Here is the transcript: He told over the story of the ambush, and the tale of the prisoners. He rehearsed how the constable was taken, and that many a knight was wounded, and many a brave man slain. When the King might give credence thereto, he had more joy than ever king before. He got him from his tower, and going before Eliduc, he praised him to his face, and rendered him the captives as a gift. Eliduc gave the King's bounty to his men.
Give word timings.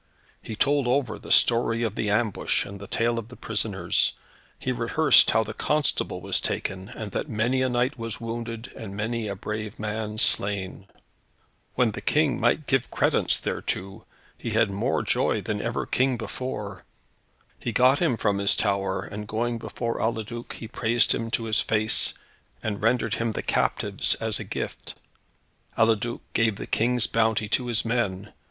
He 0.41 0.55
told 0.55 0.87
over 0.87 1.19
the 1.19 1.31
story 1.31 1.83
of 1.83 1.93
the 1.93 2.09
ambush, 2.09 2.65
and 2.65 2.79
the 2.79 2.87
tale 2.87 3.19
of 3.19 3.27
the 3.27 3.35
prisoners. 3.35 4.13
He 4.57 4.71
rehearsed 4.71 5.29
how 5.29 5.43
the 5.43 5.53
constable 5.53 6.21
was 6.21 6.41
taken, 6.41 6.89
and 6.89 7.11
that 7.11 7.29
many 7.29 7.61
a 7.61 7.69
knight 7.69 7.99
was 7.99 8.19
wounded, 8.19 8.71
and 8.75 8.97
many 8.97 9.27
a 9.27 9.35
brave 9.35 9.77
man 9.77 10.17
slain. 10.17 10.87
When 11.75 11.91
the 11.91 12.01
King 12.01 12.39
might 12.39 12.65
give 12.65 12.89
credence 12.89 13.39
thereto, 13.39 14.05
he 14.39 14.49
had 14.49 14.71
more 14.71 15.03
joy 15.03 15.39
than 15.39 15.61
ever 15.61 15.85
king 15.85 16.17
before. 16.17 16.83
He 17.59 17.71
got 17.71 17.99
him 17.99 18.17
from 18.17 18.39
his 18.39 18.55
tower, 18.55 19.03
and 19.03 19.27
going 19.27 19.59
before 19.59 19.99
Eliduc, 20.01 20.53
he 20.53 20.67
praised 20.67 21.13
him 21.13 21.29
to 21.29 21.43
his 21.43 21.61
face, 21.61 22.15
and 22.63 22.81
rendered 22.81 23.13
him 23.13 23.33
the 23.33 23.43
captives 23.43 24.15
as 24.15 24.39
a 24.39 24.43
gift. 24.43 24.95
Eliduc 25.77 26.21
gave 26.33 26.55
the 26.55 26.65
King's 26.65 27.05
bounty 27.05 27.47
to 27.49 27.67
his 27.67 27.85
men. 27.85 28.33